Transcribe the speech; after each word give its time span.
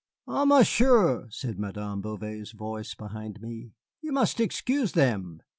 "Ah, 0.27 0.45
Monsieur," 0.45 1.27
said 1.29 1.59
Madame 1.59 2.01
Bouvet's 2.01 2.53
voice 2.53 2.95
behind 2.95 3.39
me, 3.39 3.73
"you 4.01 4.11
must 4.11 4.39
excuse 4.39 4.93
them. 4.93 5.43